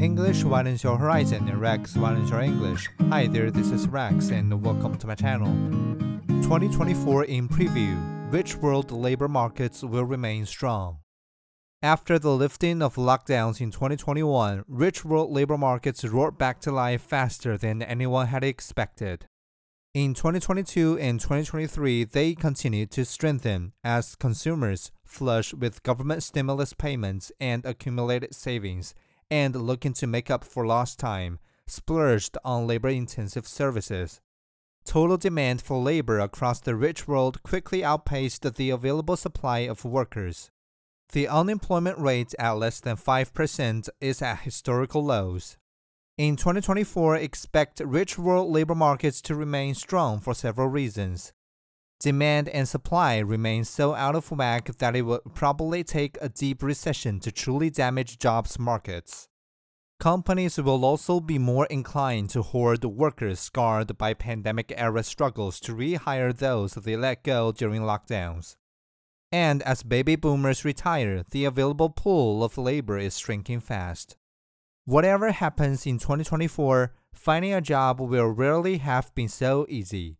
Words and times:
English 0.00 0.44
widens 0.44 0.82
your 0.82 0.96
horizon 0.96 1.46
and 1.46 1.60
Rex 1.60 1.94
widens 1.94 2.30
your 2.30 2.40
English. 2.40 2.88
Hi 3.10 3.26
there, 3.26 3.50
this 3.50 3.70
is 3.70 3.86
Rex 3.86 4.30
and 4.30 4.64
welcome 4.64 4.96
to 4.96 5.06
my 5.06 5.14
channel. 5.14 5.52
2024 6.42 7.24
in 7.24 7.46
preview, 7.46 8.30
which 8.30 8.56
world 8.56 8.90
labor 8.90 9.28
markets 9.28 9.82
will 9.82 10.06
remain 10.06 10.46
strong? 10.46 11.00
After 11.82 12.18
the 12.18 12.34
lifting 12.34 12.80
of 12.80 12.94
lockdowns 12.94 13.60
in 13.60 13.70
2021, 13.70 14.64
rich 14.66 15.04
world 15.04 15.32
labor 15.32 15.58
markets 15.58 16.02
roared 16.02 16.38
back 16.38 16.62
to 16.62 16.72
life 16.72 17.02
faster 17.02 17.58
than 17.58 17.82
anyone 17.82 18.28
had 18.28 18.42
expected. 18.42 19.26
In 19.92 20.14
2022 20.14 20.98
and 20.98 21.20
2023, 21.20 22.04
they 22.04 22.34
continued 22.34 22.90
to 22.92 23.04
strengthen 23.04 23.74
as 23.84 24.16
consumers, 24.16 24.92
flush 25.04 25.52
with 25.52 25.82
government 25.82 26.22
stimulus 26.22 26.72
payments 26.72 27.30
and 27.38 27.66
accumulated 27.66 28.34
savings, 28.34 28.94
and 29.30 29.54
looking 29.54 29.92
to 29.94 30.06
make 30.06 30.30
up 30.30 30.44
for 30.44 30.66
lost 30.66 30.98
time, 30.98 31.38
splurged 31.66 32.36
on 32.44 32.66
labor 32.66 32.88
intensive 32.88 33.46
services. 33.46 34.20
Total 34.84 35.16
demand 35.16 35.62
for 35.62 35.78
labor 35.78 36.18
across 36.18 36.60
the 36.60 36.74
rich 36.74 37.06
world 37.06 37.42
quickly 37.42 37.84
outpaced 37.84 38.42
the 38.54 38.70
available 38.70 39.16
supply 39.16 39.60
of 39.60 39.84
workers. 39.84 40.50
The 41.12 41.28
unemployment 41.28 41.98
rate 41.98 42.34
at 42.38 42.52
less 42.52 42.80
than 42.80 42.96
5% 42.96 43.88
is 44.00 44.22
at 44.22 44.40
historical 44.40 45.04
lows. 45.04 45.56
In 46.16 46.36
2024, 46.36 47.16
expect 47.16 47.80
rich 47.80 48.18
world 48.18 48.50
labor 48.50 48.74
markets 48.74 49.20
to 49.22 49.34
remain 49.34 49.74
strong 49.74 50.20
for 50.20 50.34
several 50.34 50.68
reasons. 50.68 51.32
Demand 52.00 52.48
and 52.48 52.66
supply 52.66 53.18
remain 53.18 53.62
so 53.62 53.94
out 53.94 54.16
of 54.16 54.30
whack 54.30 54.74
that 54.78 54.96
it 54.96 55.02
would 55.02 55.20
probably 55.34 55.84
take 55.84 56.16
a 56.22 56.30
deep 56.30 56.62
recession 56.62 57.20
to 57.20 57.30
truly 57.30 57.68
damage 57.68 58.18
jobs 58.18 58.58
markets. 58.58 59.28
Companies 60.00 60.56
will 60.56 60.82
also 60.82 61.20
be 61.20 61.38
more 61.38 61.66
inclined 61.66 62.30
to 62.30 62.40
hoard 62.40 62.82
workers 62.86 63.38
scarred 63.38 63.98
by 63.98 64.14
pandemic 64.14 64.72
era 64.74 65.02
struggles 65.02 65.60
to 65.60 65.76
rehire 65.76 66.34
those 66.34 66.72
they 66.72 66.96
let 66.96 67.22
go 67.22 67.52
during 67.52 67.82
lockdowns. 67.82 68.56
And 69.30 69.62
as 69.64 69.82
baby 69.82 70.16
boomers 70.16 70.64
retire, 70.64 71.22
the 71.30 71.44
available 71.44 71.90
pool 71.90 72.42
of 72.42 72.56
labor 72.56 72.96
is 72.96 73.18
shrinking 73.18 73.60
fast. 73.60 74.16
Whatever 74.86 75.32
happens 75.32 75.86
in 75.86 75.98
2024, 75.98 76.94
finding 77.12 77.52
a 77.52 77.60
job 77.60 78.00
will 78.00 78.28
rarely 78.28 78.78
have 78.78 79.14
been 79.14 79.28
so 79.28 79.66
easy. 79.68 80.16